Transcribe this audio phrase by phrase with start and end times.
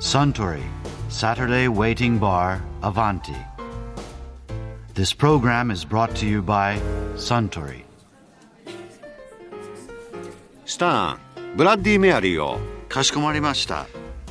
[0.00, 0.62] Suntory
[1.08, 3.36] Saturday Waiting Bar Avanti.
[4.94, 6.78] This program is brought to you by
[7.16, 7.84] Suntory.
[10.66, 11.18] スタン
[11.56, 13.86] ブラッディ・メアリーをかしこまりました。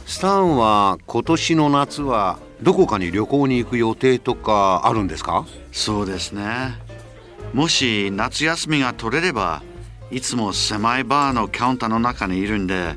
[0.06, 6.78] スタンは今年の夏はどこかに旅行に行く予定とかあるんですかそうですね。
[7.54, 9.64] もし夏休みが取れれば、
[10.12, 12.96] いつも狭いバーのカウンターの中にいるんで、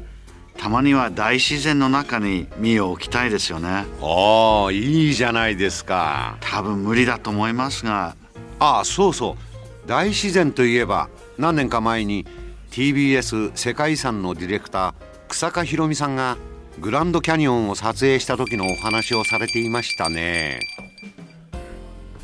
[0.57, 3.84] たまには大自然の中に身を置きたいですよね。
[4.01, 6.37] ああいいじゃないですか。
[6.41, 8.16] 多分無理だと思いますが、
[8.59, 9.88] ああそうそう。
[9.88, 12.27] 大自然といえば何年か前に
[12.70, 14.95] TBS 世界遺産のディレクター
[15.28, 16.37] 草加博美さんが
[16.78, 20.61] グランドキャニオンを撮影した時のお話をされていましたね。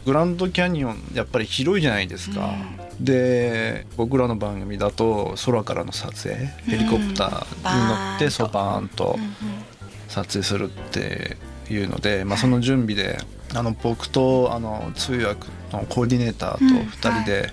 [0.05, 2.55] グランドキャニオンやっぱり広いじゃないですか、
[3.03, 9.19] で僕らの番組だと空からの撮影ヘリコプターに乗ってそうバーンと
[10.09, 11.37] 撮影するって
[11.69, 13.19] いうので、まあ、その準備で
[13.55, 17.51] あの僕とあの通訳のコーディネーターと2人で、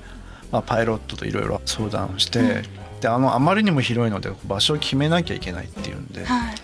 [0.51, 2.63] まあ、パイロットといろいろ相談して、
[3.01, 6.55] であのあまりにも広いので場所を決めなきゃいけないっていうんで、はい。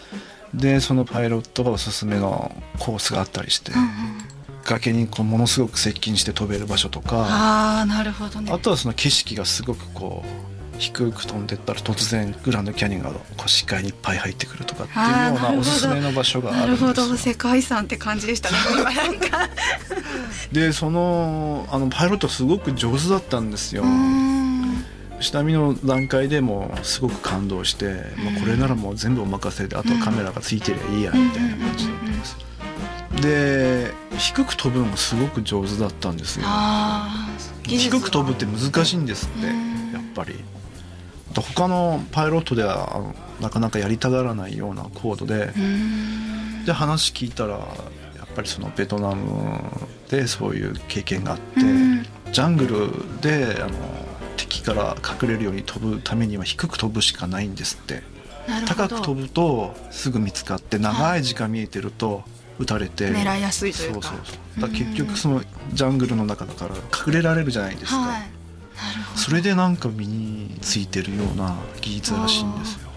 [0.53, 3.73] でそのパイロットがおすすめのコースがあったりして、
[4.65, 8.51] 崖にこうものすごく接近して飛べる場所とかああなるほどね。
[8.51, 13.11] あとはその景色がすごくこう低く飛んでったら突然グランドキャニオンが
[13.47, 17.07] 視界にいっぱい入ってくるとかっていうようなおすすめの場所があなるほるんですよ。
[17.07, 17.17] ど。
[17.17, 19.49] 世界遺産って感じでしたね今なんか
[20.51, 23.83] でそのあのパイロットすごく上手だったんですよ。
[25.21, 27.85] 下見の段階でもうすごく感動して、
[28.17, 31.93] まあ、これならもう全部お任せであとはカメラがついてりゃいいやみたいな感じで。
[31.93, 32.04] す
[33.21, 36.45] で低く飛ぶのがすごく上手だったんですよ。
[37.63, 39.91] 低く飛ぶって難しいんですってうん。
[39.91, 40.35] やっぱり。
[41.35, 46.65] 他のパイロットではなかなかやりたがらないような高度でうーん。
[46.65, 47.59] で話聞いたらや
[48.23, 49.59] っぱりそのベトナム
[50.09, 52.03] でそういう経験があってうん。
[52.31, 53.71] ジャングルであの
[54.37, 58.03] 敵から隠れるように飛ぶためには低く飛ぶしかないんですって。
[58.67, 62.23] 高く飛ぶとすぐ見つかって長い時間見えてると
[62.59, 63.09] 撃たれて。
[63.09, 64.09] 狙いやすいというか。
[64.09, 64.61] そうそうそう。
[64.61, 65.41] だ結局その
[65.73, 68.09] ジャングルの中だから隠れられるじゃないですか、はい。
[68.09, 68.29] なる
[69.09, 69.21] ほど。
[69.21, 72.89] それでなんか身についてるような技術らしいんですよ。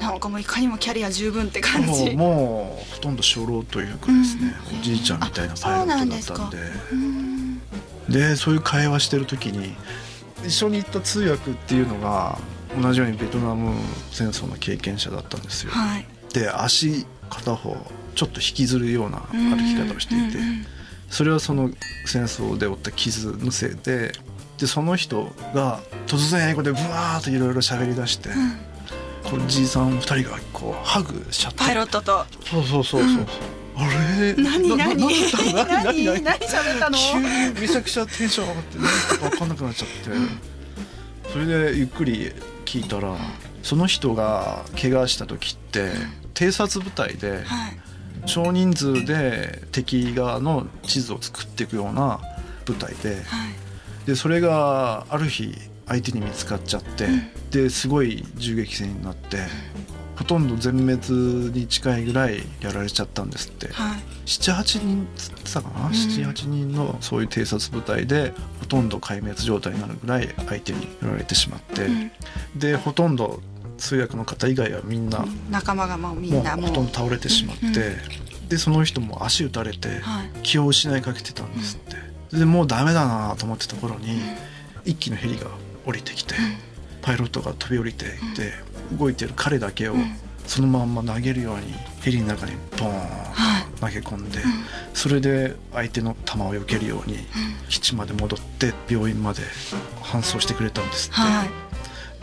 [0.00, 4.80] なんかもういかにもキャリア十分って感もうじもうほとんど初老というかですね、うん。
[4.80, 6.56] おじいちゃんみたいなパイロットだったんで。
[6.58, 7.60] うーん。
[8.08, 9.74] でそういう会話してる時に
[10.44, 12.38] 一緒に行った通訳っていうのが
[12.78, 13.74] 同じようにベトナム
[14.10, 16.06] 戦争の経験者だったんですよ、はい。
[16.34, 17.74] で足片方
[18.14, 20.66] ちょっと引きずるような歩き方をしていてうんうん
[21.10, 21.70] それはその
[22.06, 24.12] 戦争で負った傷のせいで
[24.58, 28.30] でその人が突然英語でブワーッといろいろ喋り出して、
[29.24, 31.58] このじいさん2人がこうハグしちゃって。
[31.58, 32.24] パイロットと。
[32.44, 33.26] そうそうそうそう、
[33.76, 33.86] あ
[34.20, 34.34] れ？
[34.34, 34.76] 何？
[34.76, 34.76] 何？
[34.76, 34.96] 何？
[34.96, 35.54] 何？
[35.54, 36.04] 何？
[36.04, 36.22] 何？
[36.22, 36.38] 何？
[36.38, 36.98] 喋ったの？
[36.98, 37.20] 急
[37.54, 42.32] にめちゃくちゃテンション上がって何だか分かんなくなっちゃって、それでゆっくり
[42.64, 43.16] 聞いたら
[43.62, 45.90] その人が怪我した時って
[46.34, 47.78] 偵察部隊ではい
[48.26, 52.20] 少人数で敵側の地図を作っていくような
[52.64, 54.06] 部隊ではい。
[54.06, 55.54] でそれがある日
[55.86, 57.08] 相手に見つかっちゃって、
[57.50, 59.38] ですごい銃撃戦になって、
[60.16, 63.68] ほとんど全滅に近いぐらいやられちゃったんですって。
[63.72, 64.02] はい。
[64.26, 65.92] 78人つってたかな、ん。
[65.92, 72.10] 78人のそういう偵察部隊でほとんど壊滅状態になるぐらい相手にやられてしまって、うん。
[72.56, 73.40] でほとんど
[73.76, 80.30] 通訳の方以外はみんな、仲間がもうみんなもうほとんど倒れてしまって、うんでその人も足打たれてはい。
[80.42, 84.20] 気を失いかけてたんですって、でもうダメだなと思ってた頃に、
[84.84, 85.46] 一機のヘリが
[85.86, 86.34] 降りてきて、
[87.02, 88.52] パイロットが飛び降りていって、
[88.96, 89.94] 動いてる彼だけを
[90.46, 93.64] そのまんま投げるようにヘリの中にボーンはい。
[93.80, 94.40] 投げ込んで、
[94.92, 97.18] それで相手の弾を避けるように
[97.68, 99.40] 基地まで戻って病院まで
[100.02, 101.63] 搬送してくれたんですって、はい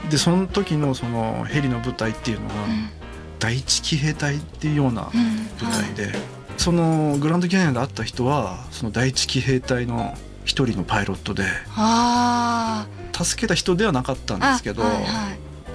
[0.10, 2.54] でその時のそのヘリの部隊っていうのは、
[3.40, 5.10] 第一騎兵隊っていうような
[5.60, 6.14] 部隊で、
[6.58, 10.16] そのグランドキャニオンで会った人はその第一騎兵隊の
[10.46, 11.44] 一人のパイロットで
[11.76, 15.04] あ助けた人ではなかったんあですけど、はいはい。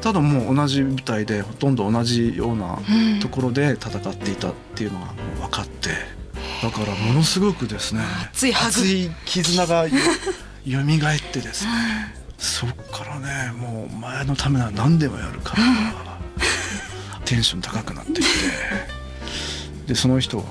[0.01, 3.21] ただもう同じ部隊でほとんど同じようなうん。
[3.21, 5.91] ところで戦っていたっていうのがもう分かって
[6.63, 8.03] だからものすごくですね
[8.33, 9.91] 熱い絆がよ
[10.65, 11.71] 蘇ってですね
[12.39, 15.63] そっからねもうお前のためなら何でもやるから
[17.25, 18.25] テンション高くなってきて
[19.87, 20.45] でその人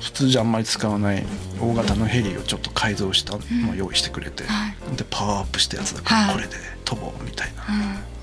[0.00, 1.24] 普通じゃあんまり使わない
[1.60, 4.96] 大型のヘリをちょっと改造したのを用意してくれて、はい。
[4.96, 6.34] でパワーアップしたやつだからはい。
[6.34, 6.54] これで
[6.84, 8.16] 飛ぼうみたいな、うん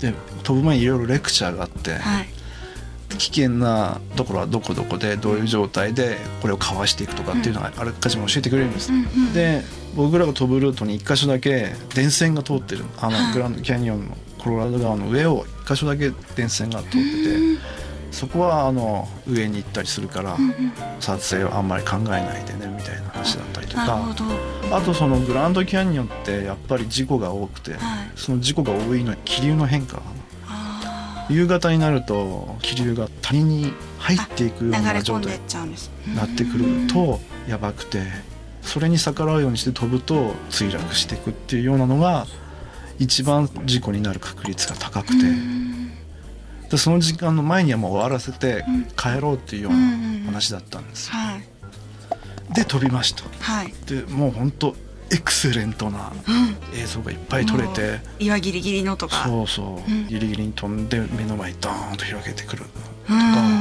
[0.00, 0.14] で
[0.44, 2.28] 飛ぶ前にいろいろレクチャーがあって、はい。
[3.18, 9.32] 危険なところはどこどこでどういう状態でこれをかわしていくとかっていうのはあらかじめ教えてくれるんです、うんうん。
[9.34, 9.62] で
[9.94, 12.84] 僕らが飛ぶルートに1箇所だけ電線が通ってる。
[13.00, 13.26] あはい。
[13.28, 17.02] のグランドキャニオンのコロラド川の上を1箇所だけ電線が通ってて
[18.10, 20.36] そこはあの上に行ったりするから
[20.98, 24.14] 撮影はあんまり考えないでねみたいな話だったりとか。
[24.68, 24.76] ど。
[24.76, 27.80] あとそのグランドキャニオンってやっぱり事故が多くてはい。
[28.16, 30.02] その事故が多いのは気流の変化
[30.46, 38.02] あ夕方になると気流が谷に入っていくような状態になってくるとやばくて
[38.62, 42.26] それに逆らうようにして飛ぶと墜落していくっていうようなのが
[42.98, 45.26] 一番事故になる確率が高くて。
[45.26, 45.90] うん。
[46.68, 48.84] でその時間の前にはもう終わらせてうん。
[48.96, 51.14] 帰ろうっていうような話だったんですよ。
[51.14, 52.54] はい。
[52.54, 53.24] で飛びました。
[53.40, 53.74] はい。
[53.86, 54.76] でもう本当
[55.12, 56.78] エクセレントなうん。
[56.78, 58.00] 映像がいっぱい撮れて。
[58.18, 59.24] 岩ギリギリのとか。
[59.26, 60.06] そうそう、うん。
[60.06, 62.64] ギリギリに飛んで目の前にドーンと広げてくる
[63.08, 63.59] うんうん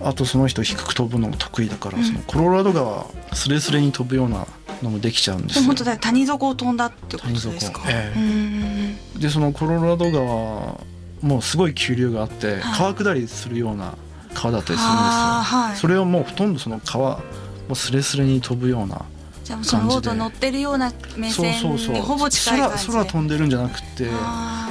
[0.00, 2.04] あとその人低く飛ぶのも得意だから、うん。
[2.04, 4.46] そのコロラド川スレスレに飛ぶような
[4.82, 7.50] のもできちゃうんですも本当だ谷底を飛んだってことですか？
[7.50, 8.18] 谷底ええ。
[8.18, 9.20] うん。
[9.20, 10.80] でそのコロラド川
[11.20, 12.60] もうすごい急流があって、はい。
[12.76, 13.94] 川下りするような
[14.34, 15.76] 川だったりするんですよ、はい。
[15.76, 17.22] それをもうほとんどその川も
[17.70, 19.04] うスレスレに飛ぶような
[19.42, 21.94] じゃあそのボート乗ってるような目そう線そうそう。
[21.94, 22.92] にほぼ近い感じで。
[22.92, 24.08] 空空飛んでるんじゃなくて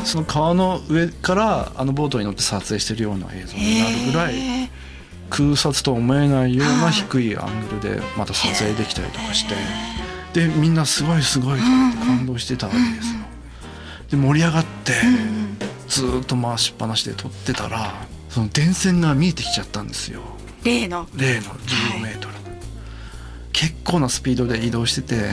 [0.06, 4.70] その川の上からあのボートに乗って撮影してるような映像になるぐらい
[5.30, 6.92] 空撮とは思えないようはない。
[6.92, 9.56] 低いアングルでまた撮影できたりとかして。
[10.34, 13.20] でみんなすごいすごいとかって感動してたわけですよ。
[14.12, 14.94] で盛り上がって
[15.88, 17.94] ずーっと回しっぱなしで撮ってたら
[18.30, 20.22] その電線が見えてきちゃったんですよ。
[20.64, 21.08] 例の。
[21.16, 22.36] 例の15メートル、
[23.52, 25.32] 結構なスピードで移動してて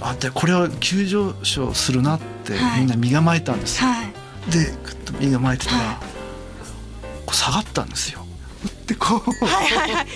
[0.00, 2.80] あでこれは急上昇するなってはい。
[2.80, 4.50] みんな身構えたんですよ、はい。
[4.50, 5.96] でぐっと身構えてたら、はい。
[7.24, 8.23] こう下がったんですよ
[8.94, 9.44] でこう。
[9.44, 10.06] はいはいはい。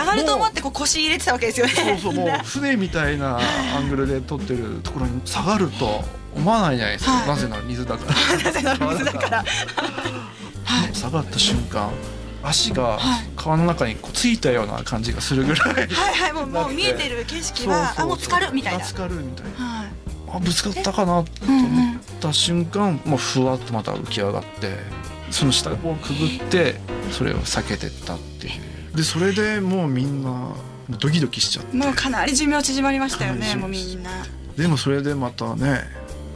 [0.00, 1.72] 上がると思ってこう腰入れてたわけですよね。
[1.74, 3.38] そうそうもう船みたいな
[3.76, 6.02] アングルで撮ってるところに下がると
[6.34, 7.28] 思わないじゃないですか、はい。
[7.28, 8.14] なぜなら水だから。
[8.44, 9.38] なぜなら水だから。
[9.38, 9.44] は
[10.88, 10.94] い。
[10.94, 11.90] 下がった瞬間
[12.42, 13.00] 足がはい。
[13.36, 15.74] 川の中にこうついたような感じがするぐらい。
[15.74, 18.84] はいはいもうもう見えてる景色はあもう浸かるみたいな。
[18.84, 19.66] 浸かるみたいな。
[19.66, 19.88] はい。
[20.32, 24.76] あぶつかったかなと思った瞬間もうふわっとまた浮き上がって
[25.30, 26.76] その下をくぐって
[27.10, 28.50] それを避けてったってい
[28.92, 28.96] う。
[28.96, 30.52] でそれでもうみんな
[30.88, 31.76] ドキドキしちゃって。
[31.76, 34.10] もうかなり寿命縮まりましたよねもうみんな。
[34.56, 35.82] でもそれでまたね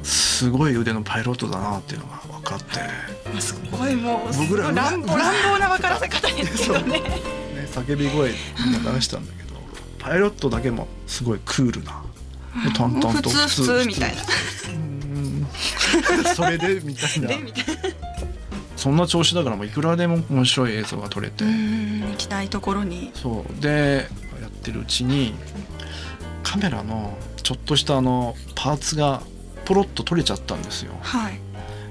[0.02, 7.02] すごい腕のパイロットだなっていうのが分かって、ね、すごいもう僕ら乱暴乱暴な分からせ方ですけどね。
[7.73, 8.31] 叫び声
[8.64, 9.58] みんな出したんだけど
[9.99, 11.93] パイロットだけもすごいクールな。
[12.55, 14.23] もう淡々と普通普通みたいな。
[14.69, 15.47] うん。
[16.37, 17.29] それでみたいな。
[17.29, 17.64] でみたい
[18.00, 18.03] な
[18.84, 23.12] そんな調子だからもういくらでも面白い映像が撮れて、うん行きたいところに。
[23.14, 23.62] そう。
[23.62, 24.06] で
[24.42, 25.32] やってるうちに
[26.42, 29.22] カメラのちょっとしたあのパーツが
[29.64, 30.92] ポロッと取れちゃったんですよ。
[31.00, 31.40] はい。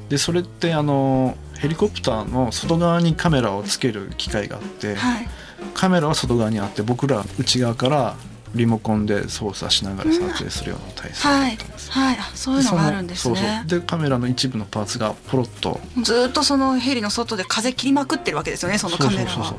[0.09, 5.27] でそれってあのヘリコプターの外側にカメラをつける機械があってはい。
[5.73, 8.15] カメラは外側にあって僕ら内側から
[8.55, 12.17] リモコンで操作しながら撮影するような体制だはいったんですよはい。
[12.19, 13.79] あそういうのがあるんですそのそうねそう。
[13.79, 19.29] でカメラの一部のパーツがポロッとずーっとそのヘリの外で風切りまくってるわけですよねそのカメラは。
[19.29, 19.57] そうそうそう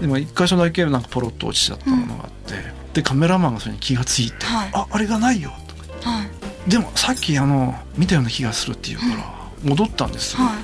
[0.00, 2.54] でも一箇所だけなんかポロッと落ちちゃったものがあって、
[2.94, 4.70] でカメラマンがそれに気がついて「はい。
[4.72, 5.74] ああれがないよ」と。
[6.00, 6.70] かはい。
[6.70, 9.14] でもさっきあの見たような気がするっていうから
[9.62, 10.56] 戻ったんですよ、はい。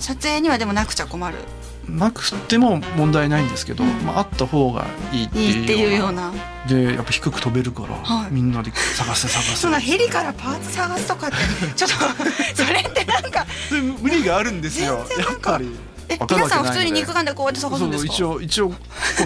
[0.00, 1.38] 撮影にはでもなくちゃ困る
[1.88, 5.38] なくても問題ないんですけど、まあ、あった方がいいって
[5.76, 6.30] いうような。
[6.30, 6.32] な。
[6.66, 8.32] でやっぱ低く飛べるから、はい。
[8.32, 9.56] みんなで探せ探せ。
[9.56, 11.36] そんなヘリからパーツ探すとかって
[11.74, 15.06] ちょっとそれってなんかで無理があるんですよ。
[15.18, 15.76] やっぱり。
[16.08, 18.76] え皆さん普通に肉眼でこうやって探すそうそうんですか一応一応こ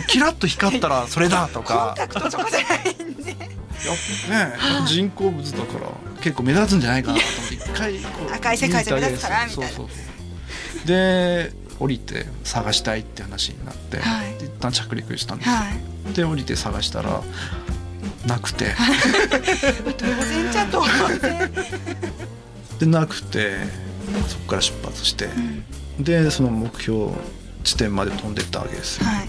[0.00, 3.36] うキラッと光ったら それだとコンかタクトとかじゃないんで。
[3.78, 3.96] やっ
[4.28, 5.86] ぱね人工物だから
[6.20, 9.68] 結構目立つんじゃないかなと思って一回こう赤い世界で目立つからみたいな。
[9.68, 10.86] そうそうそう。
[10.86, 14.38] で降りて探したいって話になって、はい。
[14.38, 15.64] で一旦着陸したんですよ、は
[16.10, 16.14] い。
[16.14, 17.22] で降りて探したら
[18.26, 18.74] なくて。
[19.96, 20.82] 当然じゃ当
[21.18, 21.52] 然。
[22.78, 23.56] でなくて
[24.28, 25.28] そこから出発して、
[25.98, 27.12] でその目標
[27.64, 29.28] 地点まで飛んでったわけですよ、はい。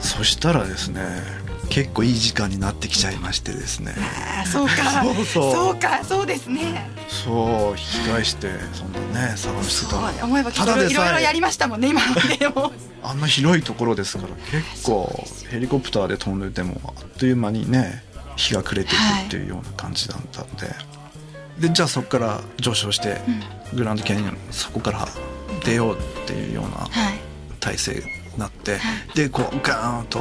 [0.00, 1.02] そしたらですね
[1.68, 3.94] 結構いい時間になってきちゃいましてですね。
[4.50, 5.04] そうか。
[5.32, 6.04] そうか。
[6.04, 6.88] そうですね。
[7.08, 12.72] そう引き返してそんなね探してた思えばただでいろいろやりましたもんね今までも。
[13.02, 18.02] あんな広いところですから結構ヘリコプターで飛んでてもあっという間にね
[18.36, 20.68] 日が暮れていくっていうような感じだったんで、
[21.58, 23.18] でじゃあそこから上昇して、
[23.72, 25.08] グランドキャニオンそこから
[25.64, 27.18] 出ようっていうようなはい。
[27.60, 28.02] 体制
[28.36, 28.78] なって、
[29.14, 30.20] でこうガーンと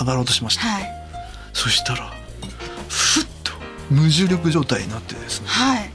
[0.00, 0.90] 上がろうとしました、はい。
[1.52, 2.12] そしたら
[2.88, 3.52] ふっと
[3.90, 5.48] 無重力状態になってですね。
[5.48, 5.90] はい。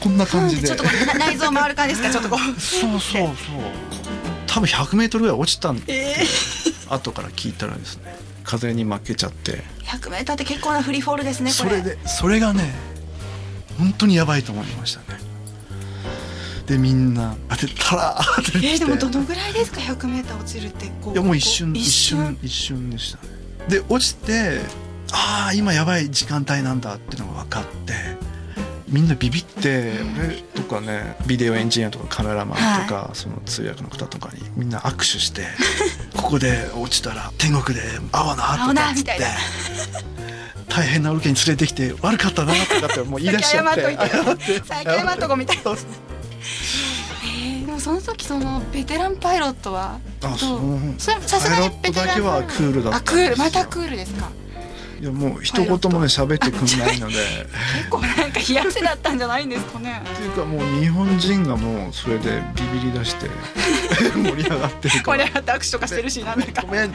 [0.00, 0.68] こんな感じで。
[0.68, 0.84] ちょっと
[1.18, 2.10] 内臓回る感じですか？
[2.12, 2.60] ちょっとこう。
[2.60, 3.34] そうそうそう。
[4.46, 6.16] 多分 100m ぐらい落ちたんえ
[6.88, 9.64] 後から聞いたらですね風に負けちゃって。
[9.82, 11.70] ー、100メーターって結構なフリーフォールですねこれ。
[11.70, 12.74] それでそれがね
[13.78, 15.20] 本当にやばいと思いましたね
[16.66, 17.36] でみんな。
[17.48, 18.20] 当てたら
[18.52, 23.18] てえー、でもどのぐらいですか？100メーター落ちるってこういやもう一瞬こ一瞬一瞬でした。
[23.18, 23.36] ね
[23.68, 24.60] で落ちて
[25.12, 27.94] ああ今やばい時間帯なんだっていうのが分かって
[28.88, 35.42] みんなビビって俺とかねビデオエンジニアとかカメラマンとか、その通訳の方とかにみんな握手して
[36.16, 37.82] ここで落ちたら天国で
[38.12, 39.18] 会わなとかっつって
[40.68, 43.82] 大変なロケに連れてきて悪かったなとかってもう言い出しちゃって。
[44.64, 45.76] 先謝っとこうみたいな
[47.24, 50.60] えー、でもその時そのベテランパイロットはあそう。
[50.98, 52.42] それさすがにベテランパイロット。
[52.42, 53.36] だけはクールだったあクール。
[53.36, 54.30] またクールですか？
[54.98, 57.14] いやもう一言もね喋ってくんないので。
[57.76, 60.02] 結構なんか冷や汗だったんじゃないんですかね。
[60.04, 63.28] っていうかもう日本人がもうそれでビビり出して
[64.16, 65.02] 盛り上がってるから。
[65.04, 66.62] これ上がって握手とかしてるしなんだか。
[66.62, 66.94] ごめん。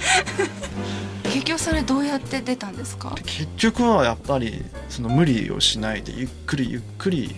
[1.25, 3.13] 結局それどうやって出たんですか？
[3.25, 7.35] 結局はやっぱりその無理をしないでゆっくりゆっくり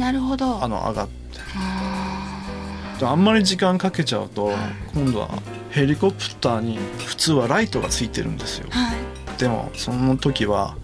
[0.00, 0.62] なるほど。
[0.62, 1.12] あの上がって。
[3.02, 4.56] ああんまり時間かけちゃうとはい。
[4.94, 5.28] 今度は
[5.70, 8.66] ヘリコプターに普通はライトがついてるんですよ。
[8.68, 9.38] ーはい。
[9.38, 10.76] でもその時は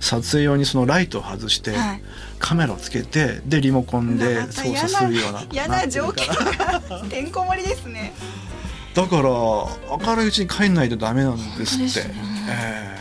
[0.00, 2.02] 撮影用にそのライトを外してはい。
[2.38, 6.26] カメラをつけてでリモコンで操作するような嫌な条件
[6.58, 8.12] なってんこ盛りですね
[8.92, 12.08] だから明るいうちに帰んないとダメなんですって。
[12.08, 12.14] ね。
[12.50, 12.94] え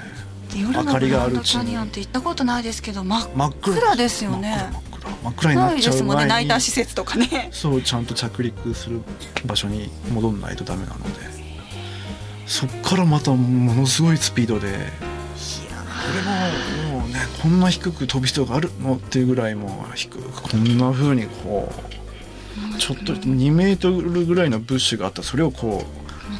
[0.55, 4.23] 夜の明かりがあるうニオンって行ったことないですけど真っ暗です。
[4.23, 4.71] よね
[5.23, 7.49] 真っ暗になっちゃですもんねナイう前にター施設とかね。
[7.51, 9.01] そうちゃんと着陸する
[9.45, 11.43] 場所に戻んないとダメなので。
[12.45, 14.75] そっからまたものすごいスピードでこ
[16.13, 21.71] れももうねこんな低く飛ぶ人があるのっていうぐらいもう低くこんな風にこ
[22.75, 25.85] うちょっと2メートルぐらいのブッシュがあったらそれをこ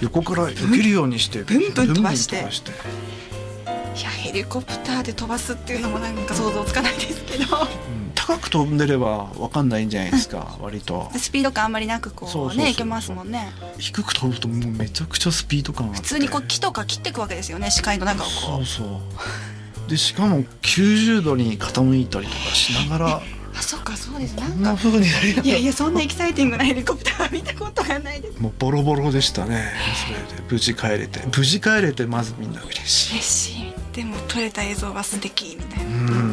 [0.02, 1.44] う横から避けるようにして。
[1.44, 2.36] ブンブン飛ばして。
[2.36, 7.58] いやヘリコプターで飛ばすっていうのもなんか想像つかないですけど。
[7.58, 11.12] うん高く飛んでれば分かんないんじゃないですか割と。
[11.18, 13.52] スピード感あんまりなくこそうねいけますもんね。
[13.78, 19.90] 低く飛ぶともうめちゃくちゃスピード感普通にこう木とか切っていくわけですよね視界の中をこそうそう。
[19.90, 23.22] でしかも90度に傾いたりとかしながらう
[23.56, 24.36] あそっかそうです。
[24.36, 28.42] こなんな風になりながらいやいやそんなエキサイティングなヘリコプターは見たことがないです。
[28.42, 29.72] もうボロボロでしたね
[30.08, 30.44] それで。
[30.50, 31.20] 無事帰れて。
[31.38, 33.14] 無事帰れてまずみんな嬉しい。
[33.16, 33.74] 嬉しい。
[33.94, 35.86] でも撮れた映像は素敵みたいな。
[35.86, 35.90] う
[36.30, 36.33] ん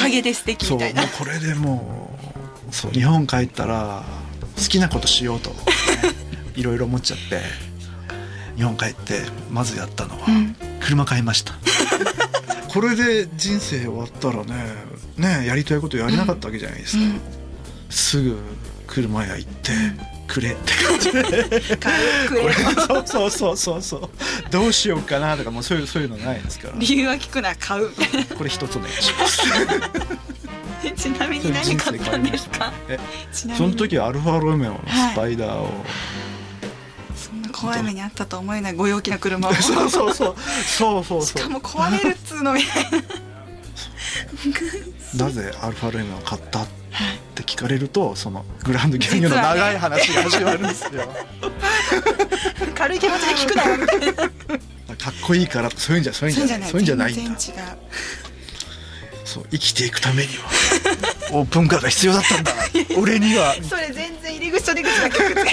[0.00, 1.02] おかげで素敵そうみたいな。
[1.02, 2.18] もうこれでも
[2.70, 4.02] うそう日本帰ったら
[4.56, 5.52] 好きなことしようと
[6.56, 7.42] いろいろ思っちゃって
[8.56, 10.56] 日本帰ってまずやったのは、うん。
[10.80, 11.54] 車買いました。
[12.68, 14.54] これで人生終わったらね
[15.16, 17.20] ねやりたいことやれなかったわけじゃないですか、うん。
[17.90, 18.38] すぐ
[18.86, 19.72] 車屋行って、
[20.30, 20.52] くれ。
[20.52, 21.60] って感じで
[22.86, 24.10] そうそうそうそうそう。
[24.50, 26.74] どうしようかなとかもうそういうそういうのないですから。
[26.78, 27.90] 理由は聞くな買う。
[28.36, 29.48] これ一つお願いします。
[29.48, 29.56] な
[30.96, 32.72] ちなみに何買ったんですか？
[32.88, 32.98] え
[33.32, 35.70] その時はアルファロメオのスパイダーを、
[37.14, 39.54] そんな怖い目にあったと思えないご陽気な車を。
[39.54, 40.34] そうそうそう。
[40.66, 41.26] そうそうそう。
[41.26, 42.98] しかも壊れるっつうのみたいな。
[45.26, 46.62] なぜアルファロメオを買った？
[46.62, 46.79] って聞
[47.60, 51.02] かれるとそのグランドキャニオンの長い話が始まるんですよ、
[52.74, 54.14] 軽い気持ちで聞くなよみたいな
[54.96, 56.80] かっこいいからそういうんじゃそういうんじゃないそうい。
[56.80, 57.22] うんじゃないんだ。
[57.22, 57.78] 全然違う。
[59.24, 60.50] そう生きていくためには
[61.30, 62.52] オープンカーが必要だったんだ。
[62.98, 63.54] 俺には。
[63.62, 65.44] それ全然入り口と出口が曲で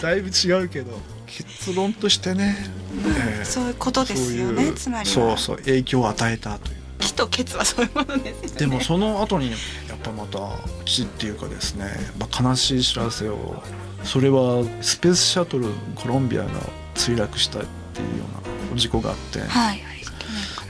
[0.00, 2.56] だいぶ違うけど結論としてね、
[3.04, 5.14] えーそういうことですよねつまりは。
[5.14, 6.76] そうそう影響を与えたという。
[6.76, 6.77] 木
[7.18, 8.56] とケツはそういうものですよね。
[8.58, 9.56] でもその後にや
[9.94, 10.38] っぱまた
[10.84, 11.86] 死っていうかですね、
[12.18, 13.62] まあ、悲しい知らせを
[14.04, 16.50] それはスペースシャトルコロンビアが
[16.94, 18.24] 墜落したっていうよ
[18.70, 19.80] うな事故があって、はい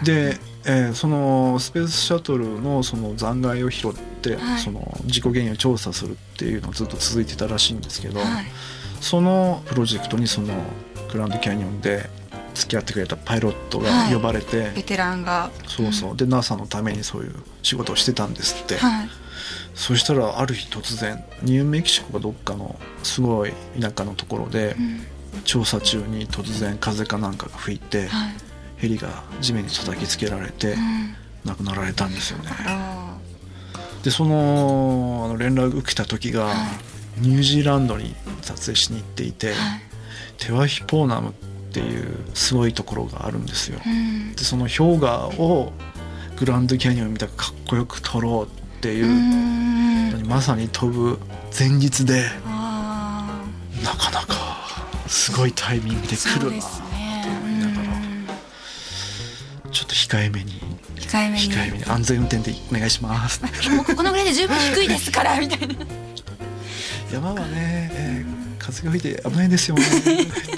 [0.05, 4.61] で、えーそのスペースシャトルのその残骸を拾って、はい。
[4.61, 8.45] その事故原因を調査するっていうのがずっと続いてたらしいんですけど、はい。
[9.01, 10.55] そのプロジェクトにその
[11.13, 12.11] グランドキャニオンで
[12.59, 15.51] 付き合ってくれたパイロットが呼ばれて、ベテランが。
[15.67, 16.17] そうそう。
[16.17, 19.09] で NASA のためにそういう仕事をしてたんですって、はい。
[19.75, 25.01] そしたらある日突然ニューメキシコかどっかのすごい田舎のところでうん。
[25.45, 28.33] 調査中に突然風かなんかが吹いてはい。
[28.77, 31.15] ヘリが地面に叩きつけられてうん。
[31.45, 32.51] 亡くなられたんですよね。
[32.67, 33.17] あ
[34.03, 36.55] でそのあの連絡受けた時がは
[37.19, 39.55] ニュージーランドに撮影しに行っていて
[40.39, 41.33] テワヒポーナムっ
[41.81, 43.81] ていうすごいところがあるんですよ。
[43.85, 44.33] うん。
[44.35, 45.73] でその氷河を
[46.37, 49.09] グランドキャニオンみたいにかっこよく撮ろうっていうう、
[50.19, 50.27] ん。
[50.27, 51.19] まさに飛ぶ
[51.57, 53.43] 前日であ
[53.83, 54.35] なかなか
[55.07, 57.97] すごいタイミングで来るなすね思いながら
[59.67, 59.73] うん。
[59.73, 60.61] ちょっと控えめに
[60.97, 61.53] 控えめに。
[61.53, 63.41] 控えめに安全運転でお願いします。
[63.71, 65.75] もうこのぐらいで十分低いですからみたいな。
[67.13, 69.83] 山はね、えー風が吹いて危ないですよね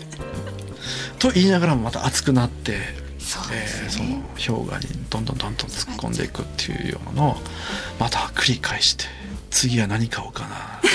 [1.21, 2.79] と言いながらもまた熱くなって、
[3.19, 7.37] そうえですーね、その氷河にどんどんどんどん突っ込んでいくっていうようなのを
[7.99, 9.05] また繰り返して
[9.51, 10.81] 次は何買おうかな。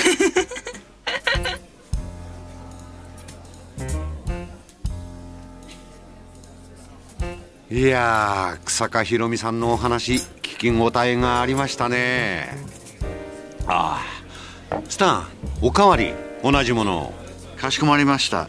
[7.68, 12.48] いやー草加ひろみさんのお話聞き応えがありましたね。
[13.68, 14.02] あ
[14.70, 15.26] あスタン
[15.62, 17.14] おかわり同じものを。
[17.56, 18.48] かしこまりました。